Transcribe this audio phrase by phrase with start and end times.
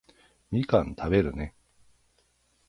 [0.49, 1.53] みかん食べるね